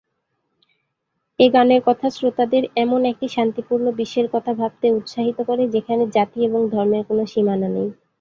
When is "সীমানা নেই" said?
7.25-7.89